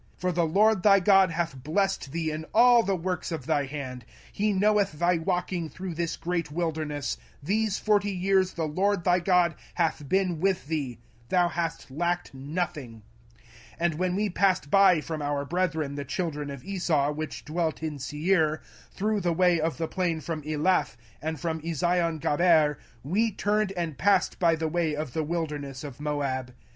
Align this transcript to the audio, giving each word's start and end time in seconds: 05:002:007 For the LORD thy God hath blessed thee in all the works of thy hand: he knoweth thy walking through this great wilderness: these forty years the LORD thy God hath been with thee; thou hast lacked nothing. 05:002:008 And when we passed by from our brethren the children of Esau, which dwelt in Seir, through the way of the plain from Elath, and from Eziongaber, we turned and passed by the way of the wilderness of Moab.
05:002:007 0.15 0.21
For 0.21 0.31
the 0.31 0.45
LORD 0.47 0.81
thy 0.81 0.99
God 0.99 1.29
hath 1.29 1.63
blessed 1.63 2.11
thee 2.11 2.31
in 2.31 2.45
all 2.55 2.81
the 2.81 2.95
works 2.95 3.31
of 3.31 3.45
thy 3.45 3.67
hand: 3.67 4.03
he 4.33 4.51
knoweth 4.51 4.93
thy 4.93 5.19
walking 5.19 5.69
through 5.69 5.93
this 5.93 6.15
great 6.17 6.51
wilderness: 6.51 7.19
these 7.43 7.77
forty 7.77 8.09
years 8.09 8.53
the 8.53 8.65
LORD 8.67 9.03
thy 9.03 9.19
God 9.19 9.53
hath 9.75 10.09
been 10.09 10.39
with 10.39 10.65
thee; 10.65 10.97
thou 11.29 11.49
hast 11.49 11.91
lacked 11.91 12.33
nothing. 12.33 13.03
05:002:008 13.77 13.77
And 13.77 13.93
when 13.99 14.15
we 14.15 14.27
passed 14.31 14.71
by 14.71 15.01
from 15.01 15.21
our 15.21 15.45
brethren 15.45 15.93
the 15.93 16.03
children 16.03 16.49
of 16.49 16.63
Esau, 16.63 17.11
which 17.11 17.45
dwelt 17.45 17.83
in 17.83 17.99
Seir, 17.99 18.59
through 18.89 19.21
the 19.21 19.31
way 19.33 19.59
of 19.61 19.77
the 19.77 19.87
plain 19.87 20.19
from 20.19 20.41
Elath, 20.41 20.95
and 21.21 21.39
from 21.39 21.61
Eziongaber, 21.61 22.77
we 23.03 23.31
turned 23.31 23.71
and 23.73 23.99
passed 23.99 24.39
by 24.39 24.55
the 24.55 24.67
way 24.67 24.95
of 24.95 25.13
the 25.13 25.23
wilderness 25.23 25.83
of 25.83 25.99
Moab. 25.99 26.55